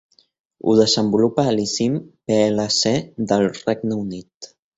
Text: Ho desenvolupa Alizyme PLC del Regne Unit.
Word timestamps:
Ho 0.63 0.71
desenvolupa 0.77 1.45
Alizyme 1.51 1.99
PLC 2.25 2.95
del 3.33 3.47
Regne 3.61 4.01
Unit. 4.07 4.51